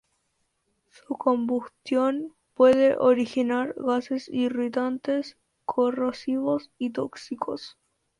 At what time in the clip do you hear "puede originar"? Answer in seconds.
2.55-3.75